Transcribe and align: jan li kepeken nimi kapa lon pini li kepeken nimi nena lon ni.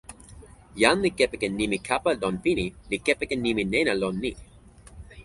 jan 0.81 0.97
li 1.03 1.09
kepeken 1.17 1.53
nimi 1.59 1.77
kapa 1.87 2.11
lon 2.21 2.35
pini 2.43 2.65
li 2.89 2.97
kepeken 3.05 3.39
nimi 3.45 3.63
nena 3.73 3.93
lon 4.01 4.15
ni. 4.23 4.31